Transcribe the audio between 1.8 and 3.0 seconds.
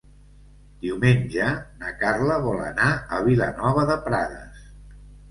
na Carla vol anar